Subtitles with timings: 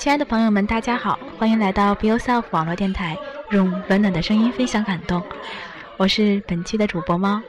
[0.00, 3.18] 亲爱的朋友们，大家好，欢迎来到 Be Yourself 网络电台，
[3.50, 5.22] 用温暖的声音分享感动。
[5.98, 7.42] 我是本期的主播猫。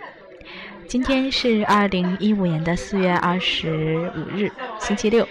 [0.85, 4.51] 今天是二零一五年的四月二十五日，
[4.81, 5.25] 星期六。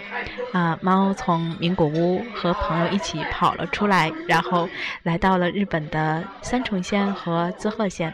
[0.51, 4.67] 啊，猫从名古屋和朋友一起跑了出来，然后
[5.03, 8.11] 来到了日本的三重县和滋贺县。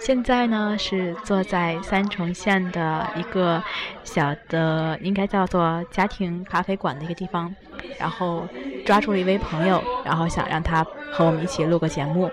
[0.00, 3.62] 现在呢，是坐在三重县的一个
[4.04, 7.54] 小的，应该叫做家庭咖啡馆的一个地方，
[7.98, 8.46] 然后
[8.86, 12.30] 抓住了一位朋友，然后想让他和我们一起录个节目。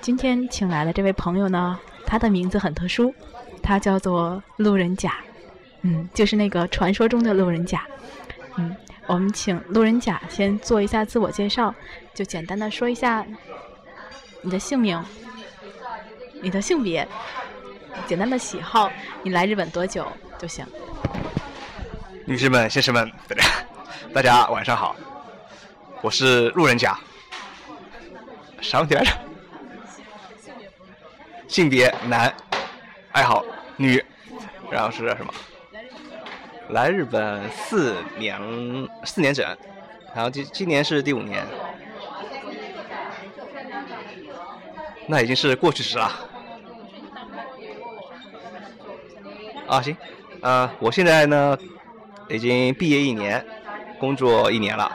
[0.00, 3.14] 今天请来的这位朋友呢，他的名字很特殊，
[3.62, 5.16] 他叫做路人甲，
[5.82, 7.86] 嗯，就是那个传说中的路人甲。
[8.56, 8.74] 嗯，
[9.06, 11.74] 我们请路人甲先做一下自我介绍，
[12.14, 13.24] 就简单的说一下
[14.42, 15.00] 你的姓名。
[16.46, 17.04] 你的性别，
[18.06, 18.88] 简单的喜好，
[19.24, 20.06] 你来日本多久
[20.38, 20.64] 就行。
[22.24, 23.42] 女士们、先生们，大 家
[24.14, 24.94] 大家晚上好，
[26.00, 26.96] 我是路人甲。
[28.60, 29.10] 啥问题来着？
[31.48, 32.32] 性别男，
[33.10, 33.44] 爱好
[33.76, 34.00] 女，
[34.70, 35.34] 然后是什么？
[36.68, 38.40] 来日本四年
[39.04, 39.44] 四年整，
[40.14, 41.44] 然后今今年是第五年。
[45.08, 46.12] 那已经是过去时了。
[49.66, 49.96] 啊，行，
[50.40, 51.56] 呃，我现在呢
[52.28, 53.44] 已经毕业一年，
[53.98, 54.90] 工作一年了，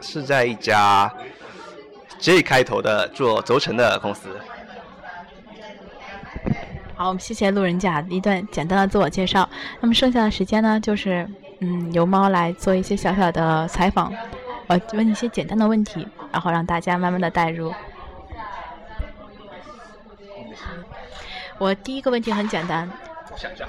[0.00, 1.12] 是在一家
[2.18, 4.28] J 开头的做轴承的公司。
[6.94, 9.48] 好，我们谢谢路人甲一段简单的自我介绍。
[9.80, 11.28] 那么剩下的时间呢，就是
[11.60, 14.12] 嗯，由猫来做一些小小的采访，
[14.68, 16.06] 呃，问一些简单的问题。
[16.32, 17.74] 然后让大家慢慢的带入。
[21.60, 22.90] 我第一个问题很简单，
[23.30, 23.68] 我想一下，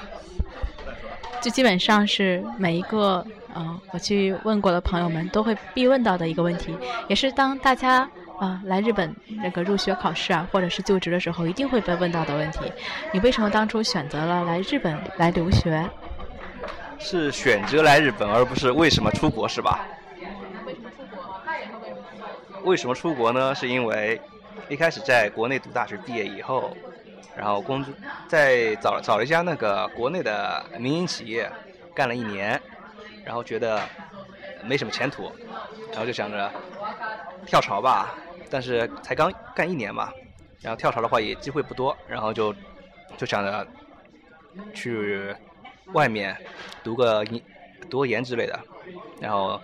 [1.42, 6.74] 就基本上是每一个嗯，我去问过的朋友们都会必问到的一个问题，
[7.10, 12.72] 也是当大家啊来日本那个入学考试啊，或者是就职的时候一定会被问到的问题。
[13.12, 15.86] 你为什么当初选择了来日本来留学？
[16.98, 19.86] 是选择来日本，而不是为什么出国，是吧？
[22.64, 23.54] 为什么出国呢？
[23.54, 24.22] 是因为
[24.70, 26.72] 一开始在国内读大学毕业以后，
[27.36, 27.94] 然后工作
[28.28, 31.52] 在找找了一家那个国内的民营企业，
[31.94, 32.62] 干了一年，
[33.24, 33.82] 然后觉得
[34.64, 35.32] 没什么前途，
[35.92, 36.52] 然后就想着
[37.46, 38.16] 跳槽吧。
[38.50, 40.12] 但是才刚干一年嘛，
[40.60, 42.54] 然后跳槽的话也机会不多，然后就
[43.18, 43.68] 就想着
[44.74, 45.36] 去
[45.94, 46.38] 外面
[46.84, 47.26] 读个
[47.90, 48.60] 读个研之类的，
[49.20, 49.60] 然后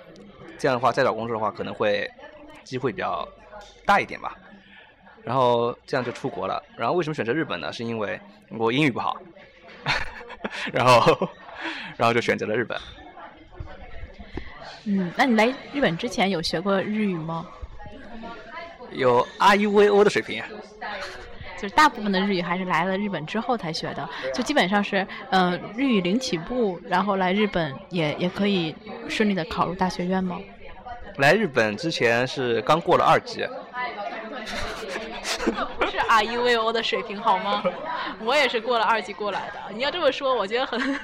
[0.58, 2.10] 这样的话再找工作的话可能会。
[2.68, 3.26] 机会比较
[3.86, 4.36] 大一点吧，
[5.28, 6.64] 然后这样就出国了。
[6.78, 7.74] 然后为什么选择日本呢？
[7.74, 8.18] 是因为
[8.58, 9.18] 我英语不好，
[10.72, 11.30] 然后
[11.98, 12.80] 然后就选择了日本。
[14.86, 17.46] 嗯，那你来日本之前有学过日语吗？
[18.92, 20.42] 有 R U V O 的水平。
[21.60, 28.74] 就是大部分的日语还是来了日本之后才学的，就基本上是呃日语零起步，然后来日本也也可以
[29.10, 30.40] 顺利的考入大学院吗？
[31.18, 33.44] 来日本之前是刚过了二级，
[35.80, 37.64] 不 是 R U V O 的水平好吗？
[38.20, 39.74] 我也是过了二级过来的。
[39.74, 41.00] 你要这么说，我觉得很。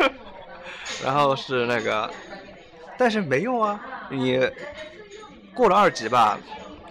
[1.04, 2.10] 然后是那个，
[2.96, 3.80] 但是没用啊！
[4.10, 4.40] 你
[5.54, 6.38] 过了二级吧，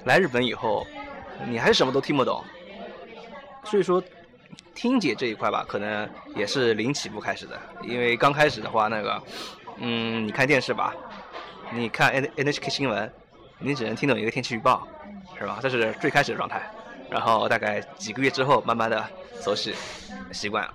[0.06, 0.86] 来日本以后，
[1.48, 2.44] 你还是什么都听不懂。
[3.64, 4.02] 所以说，
[4.74, 7.60] 听解这一块吧，可能也是零起步开始的。
[7.84, 9.22] 因为刚开始的话，那个，
[9.78, 10.94] 嗯，你看电视吧。
[11.72, 13.12] 你看 N N H K 新闻，
[13.60, 14.88] 你只能听懂一个天气预报，
[15.38, 15.60] 是吧？
[15.62, 16.62] 这是最开始的状态。
[17.10, 19.08] 然后大概几个月之后，慢慢的
[19.44, 19.74] 熟悉
[20.34, 20.74] 习惯了。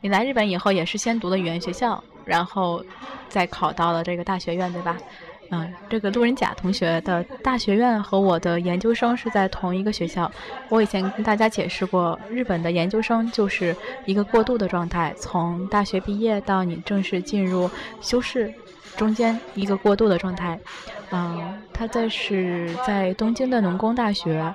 [0.00, 2.82] 你来日本以后也是先读的语言学校，然后
[3.28, 4.96] 再考到了这个大学院，对吧？
[5.50, 10.30] 嗯，这个路人甲同学的大学院和我的研究生是在同一个学校。
[10.68, 13.74] 我以前跟大家解释过，日本的研究生就是
[14.04, 17.70] 一个过渡的状态，从大学毕业到你正式进入
[18.00, 18.52] 修士。
[18.96, 20.58] 中间一个过渡的状态，
[21.10, 24.54] 嗯，他在是在东京的农工大学，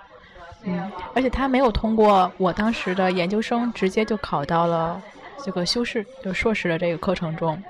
[0.63, 4.99] 嗯，而且他没有通过我当时的研究生，直接就考到了
[5.45, 7.61] 这个修士，就硕士的这个课程中。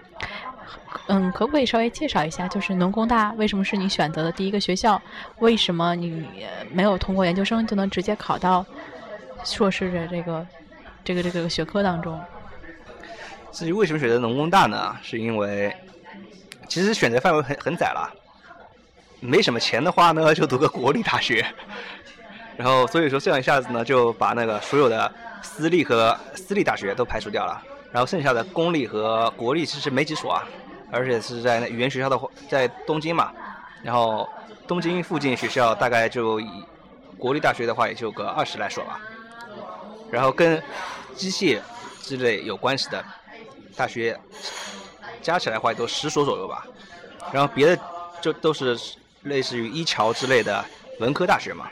[1.07, 5.01] 嗯，可不可以稍微介绍一下，就是农工大为什么是你选择的第一个学校？
[5.39, 6.25] 为什么你
[6.71, 8.65] 没有通过研究生就能直接考到
[9.43, 10.47] 硕士的这个
[11.03, 12.19] 这个这个学科当中？
[13.51, 14.95] 至于为什么选择农工大呢？
[15.01, 15.75] 是因为。
[16.67, 18.09] 其实选择范围很很窄了，
[19.19, 21.45] 没什么钱的话呢，就读个国立大学，
[22.55, 30.47] 然后所以说这样一下子呢，就把那个所有的私立和私立大学都排除掉了，然后剩下的公立和国立其实没几所啊，
[30.91, 33.31] 而且是在语言学校的，在东京嘛，
[33.83, 34.27] 然后
[34.67, 36.49] 东京附近学校大概就以
[37.17, 38.99] 国立大学的话也就个二十来所吧，
[40.09, 40.61] 然后跟
[41.15, 41.59] 机械
[42.01, 43.03] 之类有关系的
[43.75, 44.17] 大学
[45.21, 46.65] 加起来的话也都十所左右吧，
[47.31, 47.81] 然后别的
[48.21, 48.79] 就都是
[49.23, 50.63] 类似于一桥之类的
[50.99, 51.67] 文科大学嘛，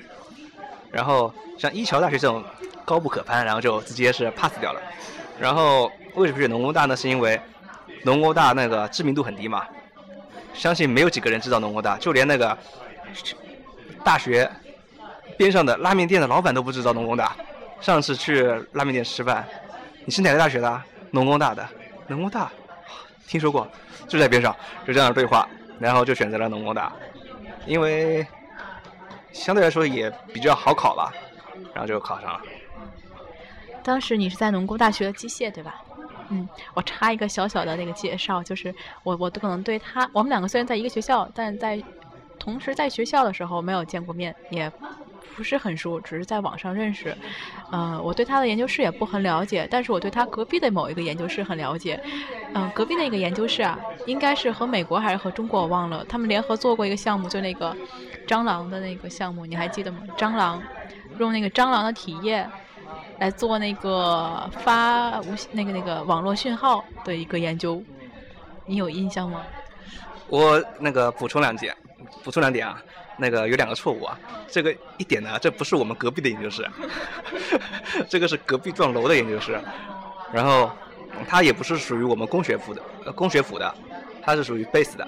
[0.91, 2.43] 然后像一桥大学这种
[2.83, 4.81] 高不可攀，然后就直接是 pass 掉了。
[5.39, 6.95] 然后为什么选农工大呢？
[6.95, 7.39] 是因为
[8.03, 9.65] 农工大那个知名度很低嘛，
[10.53, 12.57] 相信没有几个人知道农工大，就连那个
[14.03, 14.49] 大学
[15.37, 17.35] 边上的拉面店的老板都不知道农工大。
[17.79, 19.47] 上次去拉面店吃饭，
[20.03, 20.83] 你是哪个大学的？
[21.11, 21.65] 农工大的，
[22.07, 22.51] 农工大，
[23.25, 23.65] 听说过，
[24.07, 24.53] 就在边上，
[24.85, 25.47] 就这样对话，
[25.79, 26.91] 然后就选择了农工大，
[27.65, 28.27] 因为
[29.31, 31.13] 相对来说也比较好考吧，
[31.73, 32.41] 然后就考上了。
[33.81, 35.81] 当时你是在农工大学的机械对吧？
[36.29, 38.73] 嗯，我插一个小小的那个介绍，就是
[39.03, 41.81] 我我可能对他，我们两个虽然在一个学校，但在
[42.37, 44.71] 同时在学校的时候没有见过面，也
[45.35, 47.15] 不是很熟，只是在网上认识。
[47.71, 51.99] 呃，我对他的研究室也不很了解，但是我对他隔壁的某一个研究室很了解。
[52.53, 57.75] 嗯，隔壁那个研究室啊，应该是和美国还是和中国我忘了，他们联合做过一个项目，就那个
[58.27, 59.99] 蟑螂的那个项目，你还记得吗？
[60.17, 60.61] 蟑螂
[61.17, 62.47] 用那个蟑螂的体液。
[63.19, 67.81] 来做那个发无那个那个网络讯号的一个研究，
[68.65, 69.41] 你有印象吗？
[70.27, 71.75] 我那个补充两点，
[72.23, 72.81] 补充两点啊，
[73.17, 74.17] 那个有两个错误啊。
[74.47, 76.67] 这个一点呢，这不是我们隔壁的研究室，
[78.07, 79.59] 这个是隔壁幢楼的研究室。
[80.31, 80.69] 然后
[81.27, 82.81] 它也不是属于我们工学府的，
[83.13, 83.73] 工学府的，
[84.21, 85.07] 它是属于 base 的。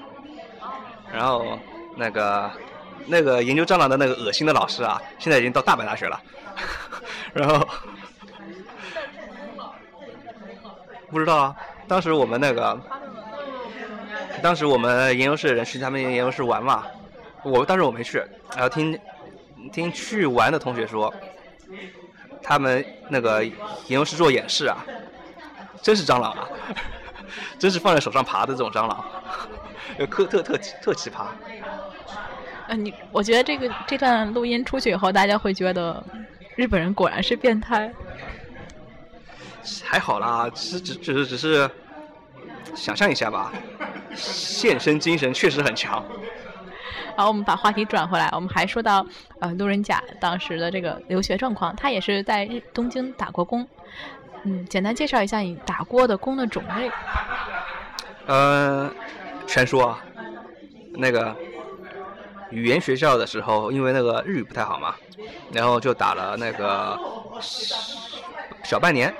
[1.12, 1.58] 然后
[1.96, 2.50] 那个
[3.06, 6.20] 那个研究蟑螂的那个恶心的老师啊，现在已经到大阪大学了。
[7.32, 7.68] 然后。
[11.10, 11.56] 不知道啊，
[11.86, 12.80] 当时我们那个，
[14.42, 16.86] 当时我们研究室的人去他们研究室玩嘛，
[17.44, 18.16] 我当时我没去，
[18.52, 18.98] 然后听
[19.70, 21.12] 听去玩的同学说，
[22.42, 23.54] 他们那个研
[23.88, 24.78] 究室做演示啊，
[25.82, 26.48] 真是蟑螂啊，
[27.60, 29.04] 真是放在手上爬的这种蟑螂，
[30.10, 31.26] 特特特特奇葩。
[32.72, 36.02] 嗯，你我觉得这个这段录音出去以后，大家会觉得
[36.56, 37.92] 日本人果然是变态。
[39.84, 41.70] 还好啦，只只只是只是
[42.74, 43.52] 想象一下吧，
[44.14, 46.02] 献身精神确实很强。
[47.14, 49.06] 好，我们把话题转回来，我们还说到
[49.38, 53.68] 呃路人甲当时的这个留学状况，他也是在日东京打过工。
[54.44, 56.90] 嗯，简单介绍一下你打过的工的种类。
[58.26, 58.90] 呃，
[59.46, 60.00] 全说啊，
[60.94, 61.36] 那个
[62.52, 64.94] 语言学校的时候，因为那个日语不太好嘛，
[65.52, 66.98] 然后就打了那个
[68.62, 69.12] 小半年。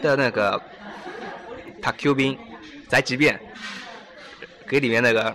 [0.00, 0.62] 的那个
[1.82, 2.38] 他 Q 兵
[2.88, 3.36] 宅急便
[4.68, 5.34] 给里面那个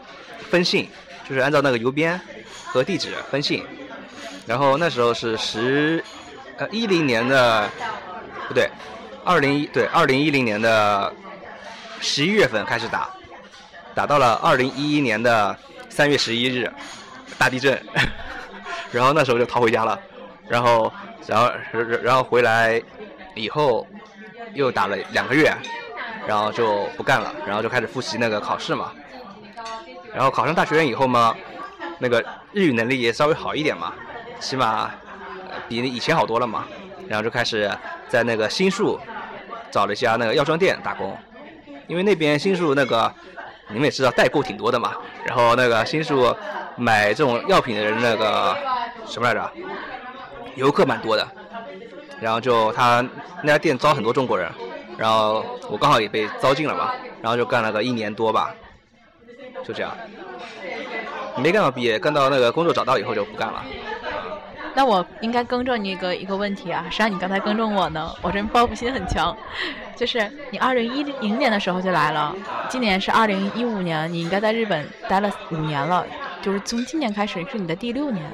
[0.49, 0.87] 分信，
[1.27, 2.17] 就是按照那个邮编
[2.67, 3.65] 和地址分信。
[4.45, 6.01] 然后那时候是十
[6.55, 7.69] 呃一零年的
[8.47, 8.69] 不对，
[9.25, 11.13] 二零一对二零一零年的
[11.99, 13.09] 十一月份开始打，
[13.93, 15.53] 打到了二零一一年的
[15.89, 16.71] 三月十一日
[17.37, 17.81] 大地震，
[18.91, 19.99] 然后那时候就逃回家了。
[20.47, 20.91] 然后
[21.27, 21.51] 然后
[22.01, 22.81] 然后回来
[23.35, 23.85] 以后。
[24.55, 25.51] 又打了两个月，
[26.27, 28.91] 然后就不干了，然后就开始复习那个考试嘛。
[30.13, 31.35] 然后考上大学院以后嘛，
[31.97, 33.91] 那个日语能力也稍微好一点嘛，
[34.39, 34.91] 起码
[35.67, 36.65] 比以前好多了嘛。
[37.07, 37.67] 然后就开始
[38.07, 38.99] 在那个新宿
[39.71, 41.17] 找了一家那个药妆店打工，
[41.87, 43.11] 因为那边新宿那个
[43.69, 44.93] 你们也知道代购挺多的嘛。
[45.25, 46.35] 然后那个新宿
[46.75, 48.57] 买这种药品的人那个
[49.05, 49.51] 什么来着，
[50.55, 51.27] 游客蛮多的。
[52.21, 53.05] 然后就他
[53.41, 54.49] 那家店招很多中国人，
[54.97, 56.91] 然后我刚好也被招进了嘛，
[57.21, 58.55] 然后就干了个一年多吧，
[59.65, 59.91] 就这样，
[61.35, 63.61] 没干到毕业，干到那个工作找到以后就不干了。
[64.75, 68.11] 那我应该更正你一个一个问题啊，谁让你刚才更正我呢？
[68.21, 69.35] 我这人报复心很强，
[69.95, 72.35] 就是你二零一零年的时候就来了，
[72.69, 76.05] 今年是二零一五年，你应该在日本待了五年了，
[76.41, 78.25] 就是从今年开始是你的第六年。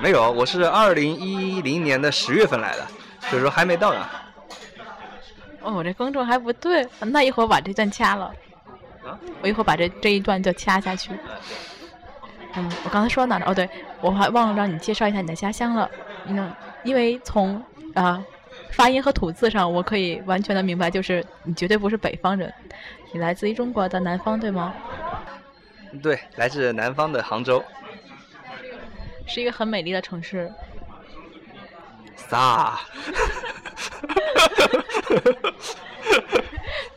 [0.00, 2.86] 没有，我是二零一零年的十月份来的，
[3.28, 4.08] 所以说还没到呢。
[5.60, 8.32] 哦，我这更正还不对，那一会儿把这段掐了。
[9.04, 9.18] 啊？
[9.42, 11.10] 我一会儿把这这一段就掐下去。
[12.54, 13.46] 嗯，我刚才说哪了？
[13.46, 13.68] 哦，对，
[14.00, 15.90] 我还忘了让你介绍一下你的家乡了。
[16.26, 16.52] 嗯，
[16.84, 17.62] 因为从
[17.94, 18.22] 啊
[18.72, 22.52] 发音和吐字上，我可以完全的明白，就是你绝对不是北方人，
[23.12, 24.74] 你来自于中国的南方，对吗？
[26.02, 27.62] 对，来自南方的杭州。
[29.26, 30.52] 是一个很美丽的城市。
[32.16, 32.80] 撒。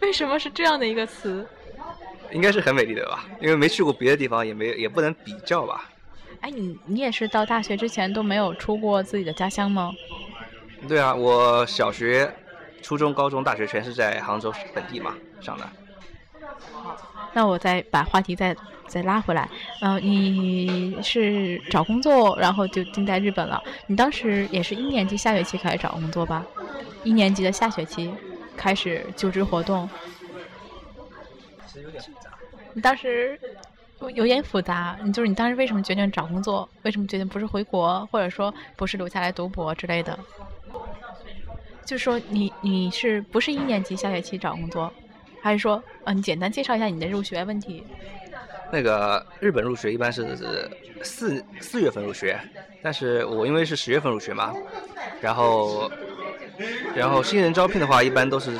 [0.01, 1.47] 为什么是这样的一个词？
[2.31, 3.25] 应该是很美丽的吧？
[3.39, 5.89] 因为没去过别的地方，也没也不能比较吧。
[6.41, 9.91] 哎，你你也是到大学之前都没有出过自己的家乡吗？
[10.87, 12.33] 对啊，我小学、
[12.81, 15.69] 初中、高中、大学全是在杭州本地嘛上的。
[17.33, 18.55] 那我再把话题再
[18.87, 19.49] 再拉回来，
[19.81, 23.63] 嗯、你是找工作，然后就定在日本了。
[23.87, 26.45] 你当时也是一年级下学期开始找工作吧？
[27.03, 28.13] 一年级的下学期
[28.57, 29.89] 开始就职活动。
[31.73, 32.29] 其实有点复杂。
[32.73, 33.39] 你当时
[33.99, 36.69] 有有点复杂，你就是你当时为什么决定找工作？
[36.83, 40.17] 为什么决定不是回国，或者说不是留下来读博之类的？
[41.83, 44.93] 就是说你你是不是一年级下学期找工作，
[45.41, 47.83] 还是说，呃，你简单介绍一下你的入学问题？
[48.71, 50.37] 那个日本入学一般是
[51.03, 52.39] 四四月份入学，
[52.81, 54.53] 但是我因为是十月份入学嘛，
[55.21, 55.91] 然后
[56.95, 58.51] 然后新人招聘的话，一般都是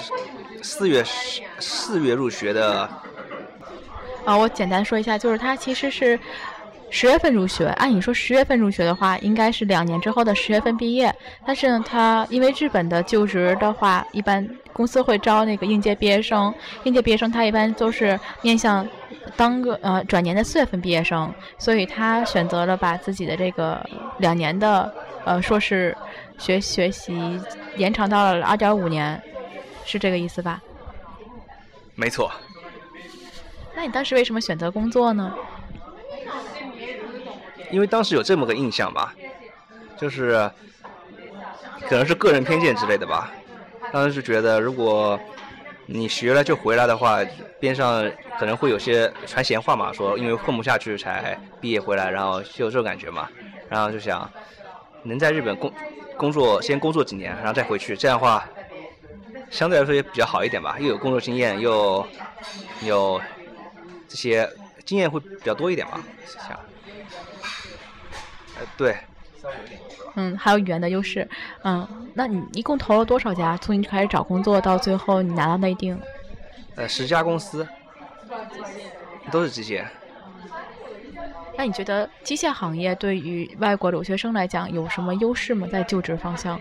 [0.64, 1.04] 四月
[1.60, 2.90] 四月入学的。
[4.26, 6.18] 啊，我简单说一下，就是他其实是
[6.90, 7.66] 十月份入学。
[7.76, 11.14] 按理说十月份入学的话，应该是两年之后的十月份毕业。
[11.46, 16.54] 但是呢，他因为日本的就职的话，一般公司会招那个应届毕业生，
[16.86, 18.88] 应届毕业生他一般都是面向
[19.36, 23.86] 当个呃转年的四月份毕业生，所以他选择了把自己的这个
[24.20, 24.90] 两年的
[25.26, 25.94] 呃硕士
[26.38, 27.38] 学学习
[27.76, 29.22] 延长到了二点五年，
[29.86, 30.62] 是这个意思吧？
[31.96, 32.32] 没错。
[33.76, 35.34] 那你当时为什么选择工作呢？
[37.72, 39.16] 因为当时有这么个印象吧，
[39.98, 40.50] 就是
[41.88, 43.32] 可能是个人偏见之类的吧。
[43.92, 45.20] 当时是觉得，如果
[45.88, 47.20] 你学了就回来的话，
[47.60, 48.08] 边上
[48.40, 53.28] 可能会有些传闲话嘛，说因为混不下去才毕业回来，然后就有这种感觉嘛。
[53.70, 54.30] 然后就想
[55.04, 55.74] 能在日本工
[56.16, 58.48] 工作，先工作几年，然后再回去，这样的话
[59.54, 62.06] 相对来说也比较好一点吧，又有工作经验，又
[62.82, 63.22] 有
[64.08, 64.50] 这些
[64.84, 66.60] 经验会比较多一点吧，想。
[68.56, 68.98] 呃，对，
[70.16, 71.28] 嗯，还有语言的优势。
[71.64, 73.56] 嗯，那你一共投了多少家？
[73.58, 76.00] 从你开始找工作到最后你拿到内定？
[76.76, 77.68] 呃，十家公司，
[79.32, 79.86] 都是机械。
[81.56, 85.68] 那你觉得机械行业对于外国留学生来讲有什么优势吗？
[85.72, 86.60] 在就职方向？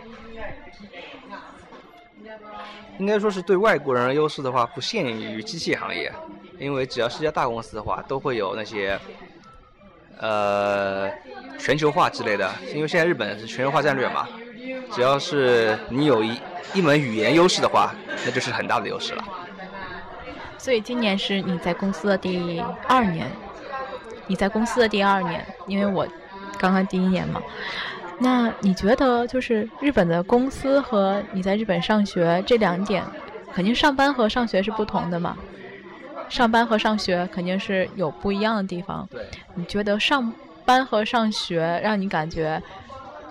[3.02, 6.12] 应该说是对外国人的优势的话，不限于机械行业，
[6.56, 8.96] 因为只要是家大公司的话，都会有那些。
[10.18, 11.10] 呃，
[11.58, 14.28] 全球化之类的，因为现在日本是全球化战略嘛，
[14.92, 16.40] 只要是你有一
[16.74, 17.92] 一门语言优势的话，
[18.24, 19.24] 那就是很大的优势了。
[20.56, 23.26] 所以今年是你在公司的第二年，
[24.28, 26.06] 你在公司的第二年，因为我
[26.56, 27.42] 刚刚第一年嘛。
[28.22, 33.04] 那你觉得就是日本的公司和你在日本上学这两点，
[33.52, 35.36] 肯定上班和上学是不同的嘛？
[36.28, 39.06] 上班和上学肯定是有不一样的地方。
[39.10, 39.20] 对，
[39.54, 40.32] 你觉得上
[40.64, 42.62] 班和上学让你感觉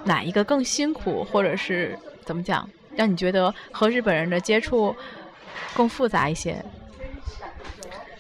[0.04, 4.94] 哪一个更辛苦，或者是怎么讲，让你觉得和日本人的接触
[5.74, 6.64] 更复杂一些？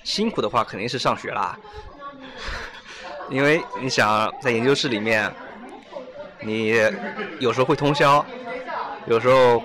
[0.06, 1.60] 辛苦的话肯定是上学啦，
[3.30, 5.32] 因为你想在研究室里面，
[6.44, 6.74] 你
[7.40, 8.26] 有时候会通宵，
[9.08, 9.62] 有时候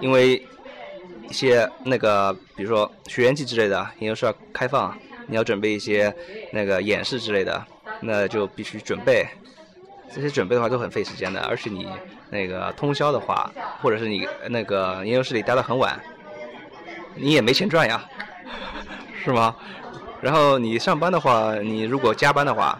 [0.00, 0.42] 因为。
[1.28, 4.94] 一些那个，比如说学员季之类的，研究室要开放，
[5.28, 6.14] 你要准备一些
[6.52, 7.64] 那个演示之类的，
[8.00, 9.26] 那就必须准备。
[10.14, 11.88] 这些准备的话都很费时间的，而且你
[12.28, 13.50] 那个通宵的话，
[13.80, 15.98] 或者是你那个研究室里待到很晚，
[17.14, 18.04] 你也没钱赚呀，
[19.24, 19.56] 是吗？
[20.20, 22.78] 然后你上班的话，你如果加班的话，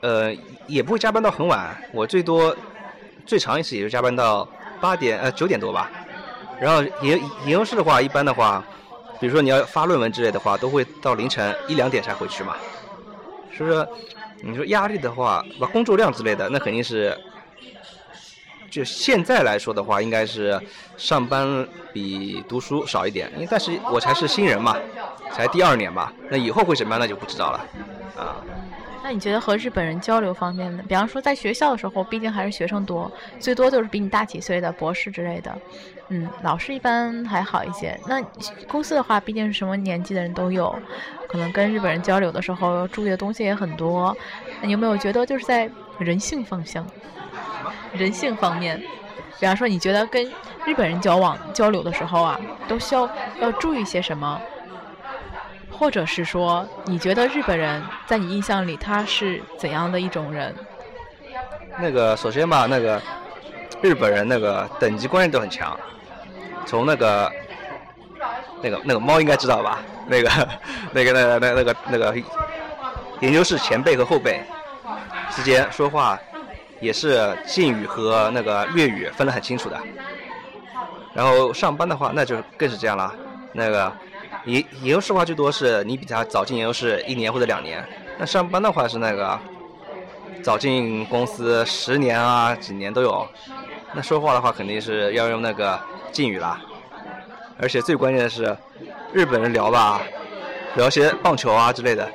[0.00, 0.34] 呃，
[0.66, 2.56] 也不会加班到很晚，我最多
[3.26, 4.48] 最长一次也就加班到
[4.80, 5.90] 八点呃九点多吧。
[6.58, 8.62] 然后研研究室的话，一般的话，
[9.18, 12.56] 比如说你要发论文之类的话，都会到凌晨一两点才回去嘛。
[13.56, 13.86] 所以说，
[14.42, 17.14] 你说压力的话，把工作量之类的，那肯定是，
[18.70, 20.58] 就现在来说的话，应该是
[20.96, 23.30] 上班比读书少一点。
[23.34, 24.76] 因为但是我才是新人嘛，
[25.32, 27.60] 才第二年嘛，那以后会怎么样，那就不知道了，
[28.16, 28.36] 啊。
[29.10, 30.84] 那你觉得和日本人交流方面呢？
[30.86, 35.52] 比方说在学校的时候，毕竟还是学生多，最多就是比你大几岁的博士之类的。
[36.10, 37.98] 嗯，老师一般还好一些。
[38.06, 38.22] 那
[38.68, 40.72] 公司的话，毕竟是什么年纪的人都有，
[41.26, 44.16] 可能跟日本人交流的时候，注意的东西也很多。
[44.62, 46.86] 那有没有觉得就是在人性方向、
[47.92, 48.80] 人性方面，
[49.40, 50.24] 比方说你觉得跟
[50.64, 54.40] 日本人交往交流的时候啊，都需要要注意些什么？
[55.80, 60.54] 或者是说，你觉得日本人在你印象里他是怎样的一种人？
[61.78, 63.00] 那个首先吧，那个
[63.80, 65.74] 日本人那个等级观念都很强。
[66.66, 67.32] 从那个
[68.60, 69.78] 那个那个猫应该知道吧？
[70.06, 70.48] 那个
[70.92, 72.14] 那个那个那那个那个
[73.20, 74.42] 研究室前辈和后辈
[75.30, 76.18] 之间说话
[76.78, 79.80] 也是敬语和那个粤语分得很清楚的。
[81.14, 83.14] 然后上班的话，那就更是这样了。
[83.54, 83.90] 那个
[84.44, 87.86] 研研究室话最多是你比他早进研究室一年或者两年，
[88.18, 89.38] 那上班的话是那个
[90.42, 93.26] 早进公司十年啊几年都有。
[93.92, 95.78] 那说话的话肯定是要用那个
[96.12, 96.60] 敬语啦。
[97.60, 98.56] 而且最关键的是，
[99.12, 100.00] 日本人聊吧，
[100.76, 102.08] 聊些棒球啊之类的，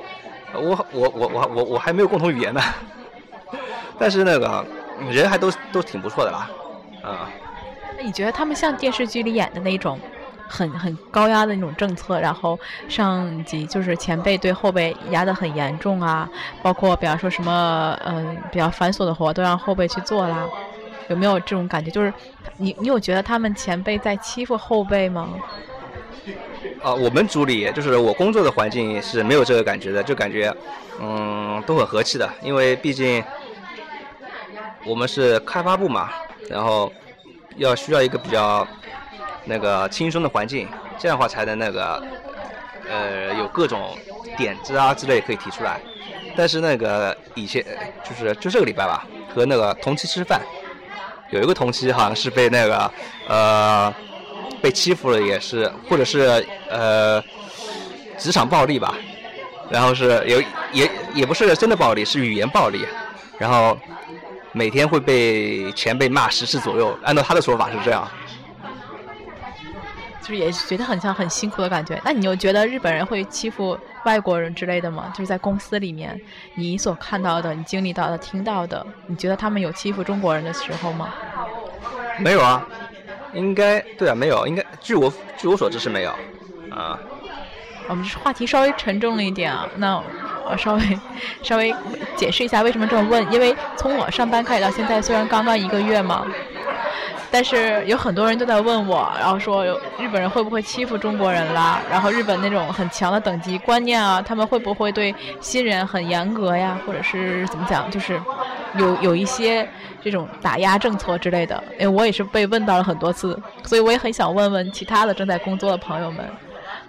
[0.54, 2.60] 我我我我我我还没有共同语言呢。
[3.98, 4.66] 但是那个
[5.08, 6.50] 人还都都挺不错的啦，
[7.02, 7.30] 啊。
[7.96, 10.00] 那你觉得他们像电视剧里演的那种，
[10.48, 16.28] 很很高压的那种政策，然后上级就是前辈对后辈压得很严重啊？
[16.62, 20.46] 包括比方说什么嗯比较繁琐的活都让后辈去做啦？
[21.08, 21.90] 有没有这种感觉？
[21.90, 22.12] 就是
[22.56, 25.28] 你你有觉得他们前辈在欺负后辈吗？
[26.82, 30.54] 啊，我们组里就是我工作的环境是没有这个感觉的，就感觉
[31.00, 33.22] 嗯都很和气的，因为毕竟
[34.84, 36.10] 我们是开发部嘛，
[36.48, 36.92] 然后。
[37.58, 38.68] 要需要一个比较
[39.46, 42.02] 那个轻松的环境，这样的话才能那个
[42.90, 43.96] 呃有各种
[44.36, 45.80] 点子啊之类可以提出来。
[46.36, 47.64] 但是那个以前
[48.04, 50.40] 就是就这个礼拜吧，和那个同期吃饭，
[51.30, 52.90] 有一个同期好像是被那个
[53.28, 53.94] 呃
[54.60, 57.22] 被欺负了，也是或者是呃
[58.18, 58.94] 职场暴力吧，
[59.70, 62.84] 然后是有也也不是真的暴力，是语言暴力，
[63.38, 63.76] 然后。
[64.52, 68.10] 每天会被前辈骂十次左右，按照他的说法是这样，
[70.26, 72.00] 就是也觉得很像很辛苦的感觉。
[72.04, 75.12] 那你有觉得日本人会欺负外国人之类的吗？
[75.14, 76.20] 就是在公司里面，
[76.56, 81.14] 你所看到的、你经历到的、听到的，你觉得他们有欺负中国人的时候吗？
[82.18, 82.66] 没有啊，
[83.32, 86.10] 应该对啊，没有，应该据我据我所知是没有，
[86.70, 86.98] 啊。
[87.88, 90.02] 我们话题稍微沉重了一点啊，那。
[90.48, 90.80] 我稍微
[91.42, 91.74] 稍微
[92.14, 96.24] 解释一下为什么这么问，因为从我上班开始到现在，虽然刚刚一个月嘛，
[97.36, 99.62] 但是有很多人都在问我，然后说
[99.98, 101.82] 日本人会不会欺负中国人啦？
[101.90, 106.80] 然后日本那种很强的等级观念啊，他们会不会对新人很严格呀？
[106.86, 108.18] 或者是怎么讲，就是
[108.76, 109.68] 有有一些
[110.00, 111.62] 这种打压政策之类的。
[111.78, 116.26] 因为我也是被问到了很多次，所以我也很想问问其他的正在工作的朋友们。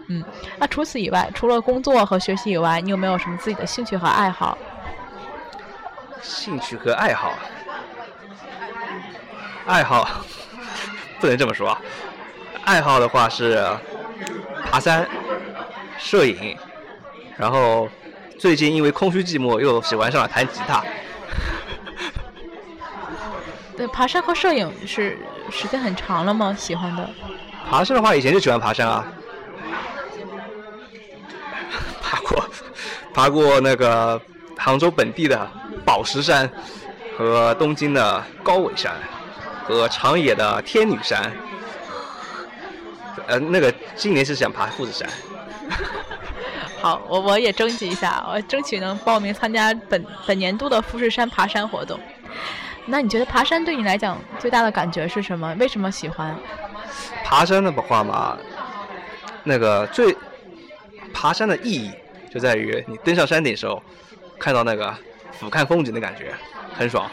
[0.08, 0.24] 嗯，
[0.58, 4.58] 那除此以外，除了工作和学习以外，你有没有什么自己的兴趣和爱好？
[6.22, 7.34] 兴趣和爱好，
[9.68, 10.08] 爱好
[11.20, 11.78] 不能这么说。
[12.64, 13.64] 爱好的话是
[14.72, 15.08] 爬山、
[15.98, 16.58] 摄影，
[17.38, 17.88] 然后
[18.40, 20.84] 最近因为空虚寂寞，又喜欢上了弹吉他。
[23.78, 25.18] 对，爬山和摄影是
[25.52, 26.56] 时间很长了吗？
[26.58, 27.10] 喜欢的？
[27.70, 29.06] 爬山的话，以前就喜欢爬山啊。
[33.14, 34.22] 爬过那个
[34.58, 35.50] 杭州本地的
[35.84, 36.50] 宝石山，
[37.18, 38.94] 和东京的高尾山，
[39.68, 41.32] 和长野的天女山。
[43.28, 45.10] 呃，那个今年是想爬富士山。
[46.80, 52.00] 好，我我也征集一下，我争取能报名参加本本年度的富士山爬山活动。
[52.86, 55.54] 那你觉得爬山对你来讲最大的感觉是什么？
[55.60, 56.34] 为什么喜欢？
[57.26, 58.38] 爬山的话嘛，
[59.44, 60.16] 那个最
[61.14, 61.92] 爬山的意义。
[62.30, 63.82] 就在于你登上山顶时候，
[64.40, 64.96] 看到那个
[65.32, 66.34] 俯瞰风景的感觉，
[66.78, 67.10] 很爽。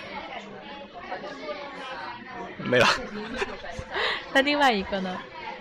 [2.64, 2.86] 没了。
[4.32, 5.16] 那另外一个呢？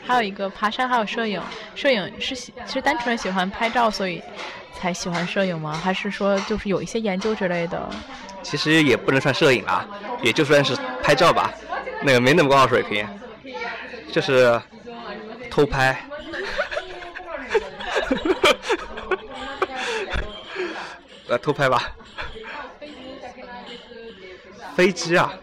[0.06, 1.42] 还有一个爬山，还有摄影。
[1.76, 4.22] 摄影是喜是单纯的喜欢拍照，所以
[4.74, 5.80] 才喜欢摄影吗？
[5.82, 7.90] 还是说就是有一些研究之类的？
[8.42, 9.88] 其实也不能算摄影啦，
[10.22, 11.54] 也就算是拍照吧。
[12.02, 13.08] 那个没那么高的水平，
[14.12, 14.62] 就是
[15.50, 15.98] 偷拍。
[21.30, 21.90] 呃，偷拍吧。
[24.76, 25.34] 飞机啊，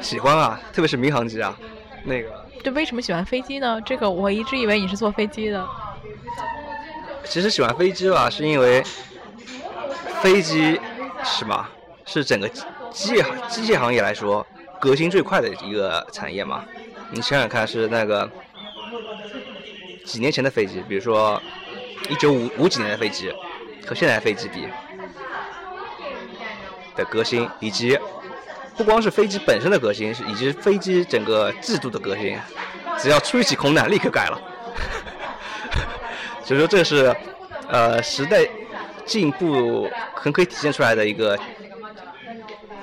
[0.00, 1.56] 喜欢啊，特别是民航机啊，
[2.04, 2.46] 那个。
[2.62, 3.80] 对，为什么喜欢飞机呢？
[3.82, 5.66] 这个我一直以为你是坐飞机的。
[7.24, 8.82] 其实喜欢飞机吧，是因为
[10.20, 10.80] 飞机
[11.24, 11.70] 是吧，
[12.04, 14.46] 是整个机械机械行业来说
[14.80, 16.64] 革新最快的一个产业嘛。
[17.10, 18.28] 你想想看，是那个
[20.04, 21.40] 几年前的飞机，比如说
[22.08, 23.32] 一九五五几年的飞机，
[23.86, 24.68] 和现在的飞机比。
[26.96, 27.98] 的革新，以及
[28.76, 32.38] 不光是飞机本身的革新，是以及飞机整个制度的革新，
[32.98, 34.40] 只要吹起空难，立刻改了。
[36.44, 37.16] 所以说，这是
[37.68, 38.46] 呃时代
[39.04, 41.38] 进步很可以体现出来的一个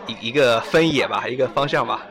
[0.07, 2.05] 一一个分野吧，一个方向吧。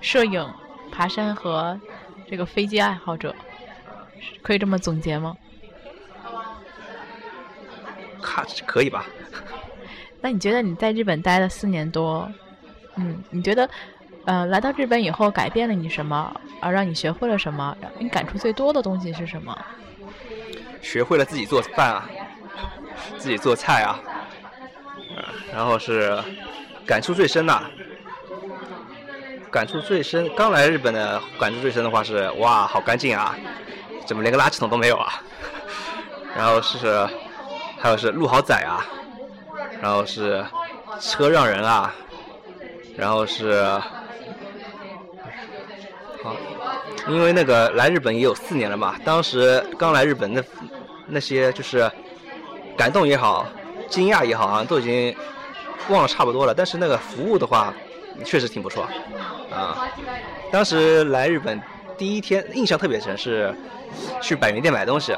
[0.00, 0.52] 摄影、
[0.90, 1.78] 爬山和
[2.28, 3.34] 这个飞机爱好者，
[4.42, 5.36] 可以这么总结吗？
[8.20, 9.04] 看可以吧？
[10.22, 12.30] 那你觉得你在日本待了四年多，
[12.94, 13.68] 嗯，你觉得，
[14.24, 16.32] 呃，来到日本以后改变了你什么？
[16.60, 17.76] 而让你学会了什么？
[17.80, 19.56] 让你感触最多的东西是什么？
[20.80, 22.08] 学会了自己做饭啊，
[23.18, 23.98] 自己做菜啊，
[25.52, 26.16] 然后是
[26.86, 27.62] 感触最深的，
[29.50, 30.30] 感触最深。
[30.36, 33.36] 刚来日本的感触最深的话是，哇，好干净啊，
[34.06, 35.20] 怎么连个垃圾桶都没有啊？
[36.36, 37.08] 然后是，
[37.78, 38.86] 还有是路好窄啊。
[39.82, 40.46] 然后是
[41.00, 41.92] 车让人啊，
[42.96, 43.64] 然后是
[46.22, 46.36] 好，
[47.08, 50.40] 因为那个来日本也有四年了嘛，当时刚来日本那
[51.08, 51.90] 那些就是
[52.76, 53.44] 感动也好，
[53.88, 55.12] 惊讶也好，好像都已经
[55.88, 56.54] 忘了差不多了。
[56.54, 57.74] 但是那个服务的话，
[58.24, 58.86] 确实挺不错
[59.50, 59.88] 啊。
[60.52, 61.60] 当时来日本
[61.98, 63.52] 第一天印象特别深，是
[64.20, 65.12] 去百元店买东西，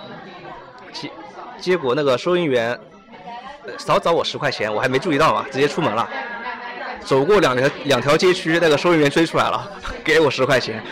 [0.91, 1.11] 结
[1.59, 2.81] 结果那个收银员。
[3.79, 6.09] 少找我十块钱，我还没注意到嘛，直接出门了。
[7.01, 9.71] 走过两条两条街区，那个收银员追出来了，
[10.03, 10.83] 给我十块钱。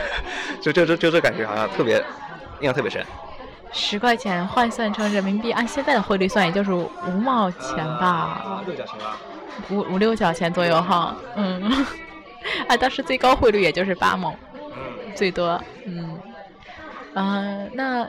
[0.60, 1.96] 就就就就这感觉好像特别
[2.60, 3.04] 印象特别深。
[3.72, 6.88] 十块钱换算成人民币，按现在的汇率算，也就是五
[7.22, 8.62] 毛钱吧。
[8.66, 9.18] 六角钱吧。
[9.70, 11.86] 五五六角钱左右哈，嗯。
[12.68, 16.18] 啊，当时最高汇率也就是八毛，嗯，最多，嗯。
[17.14, 18.06] 嗯，那。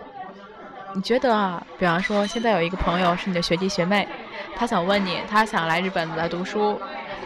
[0.95, 4.07] 你觉得啊，比方说现在有一个朋友是你的学弟学妹，
[4.55, 6.79] 他想问你，他想来日本来读书，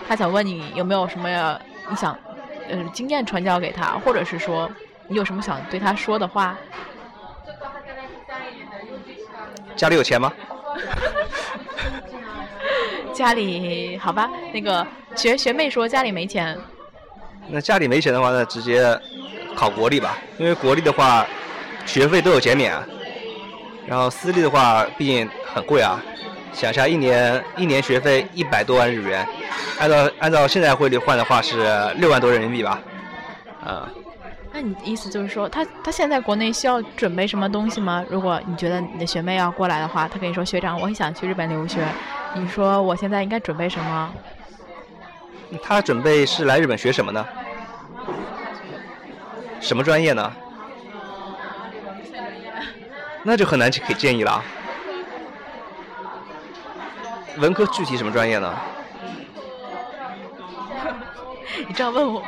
[0.08, 2.18] 他想问你有没有什么你想，
[2.70, 4.70] 呃，经验传教给他，或者是说
[5.08, 6.58] 你有什么想对他说的话？
[9.76, 10.32] 家里有钱吗？
[13.14, 16.58] 家里好吧，那个学学妹说家里没钱。
[17.50, 18.98] 那家里没钱的话，那直接
[19.56, 21.26] 考国立吧，因为国立的话
[21.86, 22.74] 学费都有减免。
[23.88, 26.00] 然后私立的话，毕竟很贵啊，
[26.52, 29.26] 想下一年一年学费一百多万日元，
[29.80, 32.80] 按照按照现在汇率换的话是六万多人民币吧，
[33.64, 33.90] 啊。
[34.52, 38.04] 那你意思就是说，他他现在国内需要准备什么东西吗？
[38.10, 41.80] 如果你觉得你的学妹要过来的话，他跟你说学长，我很想去日本留学，
[42.34, 44.14] 你说我现在应该准备什么？
[45.62, 47.26] 他准备是来日本学什么呢？
[49.60, 50.34] 什么专业呢？
[53.28, 54.42] 那就很难给建议了。
[57.40, 58.58] 文科具体什么专业呢？
[61.68, 62.24] 你这样问我，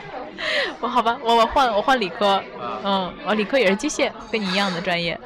[0.80, 2.42] 我好吧，我我换我换理科，
[2.84, 5.18] 嗯，我理科也是机械，跟你一样的专业。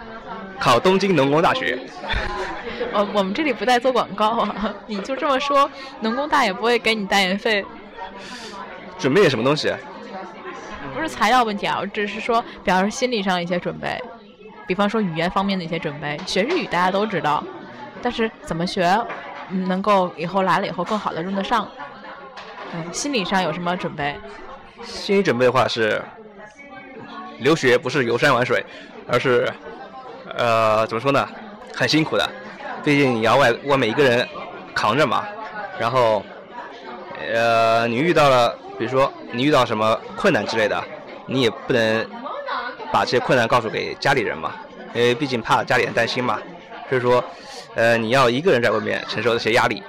[0.61, 1.77] 考东京农工大学。
[2.93, 7.67] 我 我们这里不带做广告啊，你就这么说，农工大也不会给你代言费。
[9.01, 9.75] 准备点什么东西？
[10.95, 14.01] 不是材料问题啊，我只是说，比方说心理上一些准备。
[14.67, 17.43] 比方说语言方面的一些准备，学日语大家都知道，
[18.01, 18.99] 但是怎么学，
[19.49, 21.69] 能够以后来了以后更好的用得上，
[22.73, 24.17] 嗯，心理上有什么准备？
[24.85, 26.01] 心理准备的话是，
[27.39, 28.65] 留学不是游山玩水，
[29.09, 29.53] 而是，
[30.37, 31.29] 呃，怎么说呢，
[31.75, 32.29] 很辛苦的，
[32.85, 34.27] 毕竟你要外外面一个人
[34.75, 35.25] 扛着嘛，
[35.79, 36.25] 然后，
[37.19, 40.83] 呃，你遇到了，比如说你遇到什么困难之类的，
[41.27, 42.07] 你也不能。
[42.93, 44.53] 把这些困难告诉给家里人嘛，
[44.93, 46.39] 因为毕竟怕家里人担心嘛，
[46.89, 47.25] 所以说，
[47.75, 49.83] 呃，你要一个人在外面承受这些压力。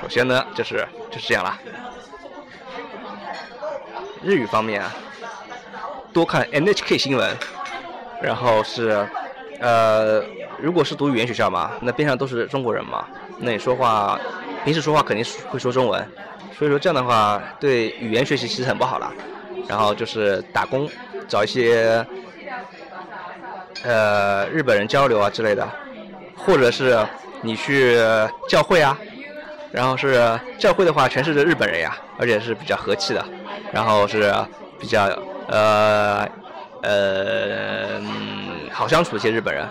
[0.00, 1.58] 首先呢，就是就是这样啦。
[4.22, 4.90] 日语方面啊，
[6.14, 7.36] 多看 NHK 新闻，
[8.22, 9.06] 然后是，
[9.60, 10.24] 呃，
[10.58, 13.06] 如果是读语言学校嘛，那边上都是中国人嘛，
[13.38, 14.18] 那你说话，
[14.64, 16.02] 平时说话肯定会说中文，
[16.56, 19.12] 所以说这样的话对语言学习其实很不好了。
[19.68, 20.88] 然后就是打工，
[21.28, 22.04] 找一些。
[23.82, 25.66] 呃，日本人交流啊之类的，
[26.36, 26.98] 或者是
[27.42, 27.96] 你去
[28.48, 28.98] 教会啊，
[29.72, 33.24] 然后是教会的话，全是日本人呀，而且是比较和气的，
[33.72, 34.32] 然后是
[34.78, 35.04] 比较
[35.48, 36.28] 呃
[36.82, 38.00] 呃
[38.70, 39.66] 好相处一些日本人，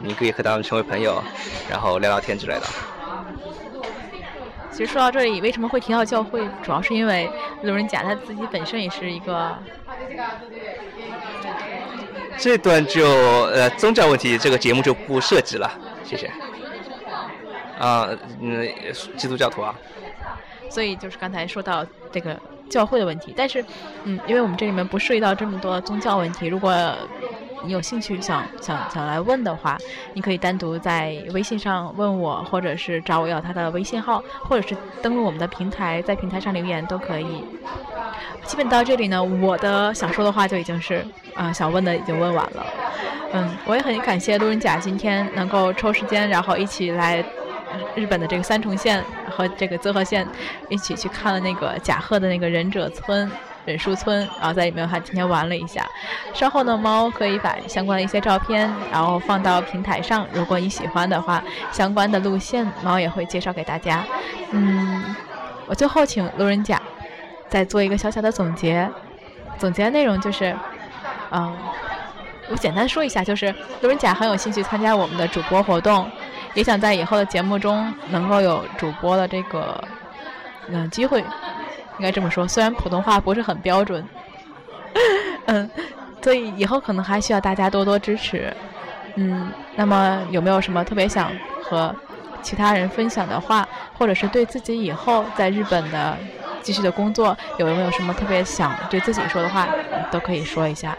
[0.00, 1.22] 你可以和他们成为朋友，
[1.70, 2.62] 然后聊聊天之类的。
[4.72, 6.44] 其实说到这里，为什么会提到教会？
[6.64, 7.30] 主要是因为
[7.62, 9.56] 路人甲他自己本身也是一个。
[12.38, 15.70] 这段就呃宗教问题，这个节目就不涉及了，
[16.04, 16.30] 谢谢。
[17.78, 18.08] 啊，
[18.40, 18.68] 嗯，
[19.16, 19.74] 基督教徒啊。
[20.70, 23.64] 所以就是刚才说到这个教会的问题，但是，
[24.04, 26.72] 嗯，因为我们这里面不涉及到这么多宗教问题，如果
[27.64, 29.78] 你有兴趣想想想来问的话，
[30.12, 37.44] 你可以单独在微信上问我，或者是找我要他的微信号，或者是登录我们的平台，在平台上留言都可以。
[38.44, 41.04] 基本到这里呢，我的想说的话就已经是，
[41.36, 42.66] 嗯，想问的已经问完了。
[43.32, 47.24] 嗯，我也很感谢路人甲今天能够抽时间，然后一起来
[47.94, 50.26] 日本的这个三重县和这个泽河县
[50.68, 53.30] 一起去看了那个甲贺的那个忍者村。
[53.64, 55.86] 忍术村，然后在里面还今天玩了一下。
[56.32, 60.26] 稍后呢，猫可以把相关的一些照片，然后放到平台上。
[60.32, 64.04] 如果你喜欢的话，相关的路线猫也会介绍给大家。
[64.50, 65.14] 嗯，
[65.66, 66.80] 我最后请路人甲
[67.48, 68.90] 再做一个小小的总结。
[69.56, 70.54] 总结的内容就是，
[71.30, 71.56] 嗯，
[72.50, 76.10] 我简单说一下，就是路人甲很有兴趣参加我们的主播活动，
[76.54, 79.82] 也想在以后的节目中能够有主播的这个
[80.68, 81.24] 嗯机会。
[81.98, 84.04] 应该这么说，虽然普通话不是很标准，
[85.46, 85.70] 嗯，
[86.22, 88.54] 所以以后可能还需要大家多多支持，
[89.14, 91.30] 嗯，那么有没有什么特别想
[91.62, 91.94] 和
[92.42, 96.16] 其他人分享的话，或者是对自己以后在日本的
[96.62, 99.68] 继续的工作有没有什么特别想对自己说的话，
[100.10, 100.96] 都可以说一下。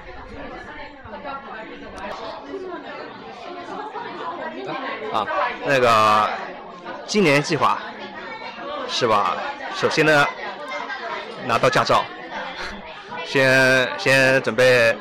[5.13, 5.25] 啊，
[5.65, 6.29] 那个
[7.05, 7.79] 今年计划
[8.88, 9.36] 是吧？
[9.75, 10.25] 首先呢。
[11.45, 12.03] 拿到驾照，
[13.25, 14.95] 先先准备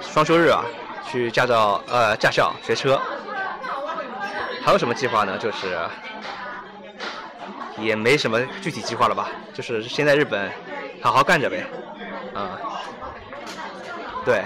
[0.00, 0.62] 双休日啊，
[1.10, 3.00] 去驾照呃驾校学车。
[4.64, 5.38] 还有什么计划呢？
[5.38, 5.78] 就是
[7.78, 10.50] 也没什么具体计划了吧，就是先在日本
[11.02, 11.64] 好好干着呗，
[12.34, 12.60] 啊，
[14.24, 14.44] 对。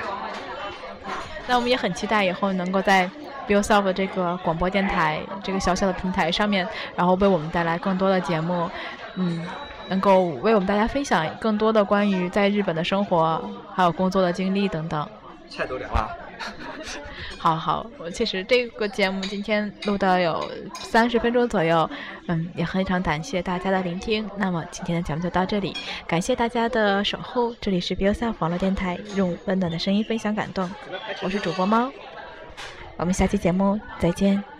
[1.46, 3.10] 那我们也很期待以后能够在
[3.46, 8.70] Bill Self 这个广播电台这个小小的平台上面，然后为我们带来更多的节目，
[9.16, 9.46] 嗯。
[9.88, 13.40] 能够为我们大家分享更多的关于在日本的生活，
[13.74, 15.08] 还有工作的经历等等。
[15.48, 16.10] 菜都凉了。
[17.38, 21.88] 好 好，我其实这个节目今天录的有三十分钟左右，
[22.26, 24.28] 嗯，也非常感谢大家的聆听。
[24.36, 25.74] 那么今天的节目就到这里，
[26.06, 27.54] 感谢大家的守候。
[27.60, 30.68] 这里是 b i l s e l f 网络电台，用温暖的声音分享感动。
[31.22, 31.90] 我是主播猫，
[32.96, 34.53] 我们下期节目再见。